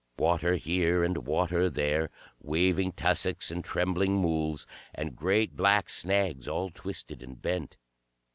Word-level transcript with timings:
Water 0.17 0.55
here 0.55 1.03
and 1.03 1.27
water 1.27 1.69
there; 1.69 2.09
waving 2.39 2.93
tussocks 2.93 3.51
and 3.51 3.63
trembling 3.63 4.15
mools, 4.19 4.65
and 4.95 5.15
great 5.15 5.55
black 5.55 5.89
snags 5.89 6.47
all 6.47 6.71
twisted 6.71 7.21
and 7.21 7.39
bent. 7.39 7.77